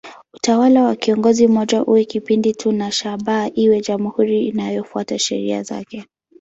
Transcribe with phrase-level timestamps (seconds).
[0.33, 6.05] Utawala wa kiongozi mmoja uwe kipindi tu na shabaha iwe jamhuri inayofuata sheria zake.